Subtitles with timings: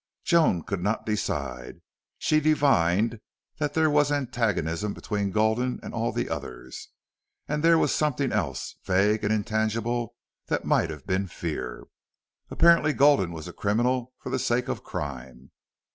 [0.23, 1.79] Joan could not decide.
[2.17, 3.19] She divined
[3.59, 6.89] that there was antagonism between Gulden and all the others.
[7.47, 10.15] And there was something else, vague and intangible,
[10.47, 11.83] that might have been fear.
[12.49, 15.51] Apparently Gulden was a criminal for the sake of crime.